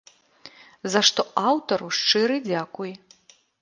За 0.95 1.03
што 1.11 1.27
аўтару 1.51 1.93
шчыры 2.01 2.43
дзякуй! 2.51 2.91